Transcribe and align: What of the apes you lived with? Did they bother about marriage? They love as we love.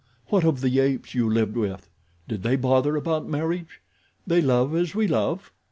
What 0.29 0.43
of 0.43 0.61
the 0.61 0.79
apes 0.79 1.13
you 1.13 1.29
lived 1.29 1.55
with? 1.55 1.91
Did 2.27 2.41
they 2.41 2.55
bother 2.55 2.95
about 2.95 3.29
marriage? 3.29 3.81
They 4.25 4.41
love 4.41 4.75
as 4.75 4.95
we 4.95 5.05
love. 5.07 5.51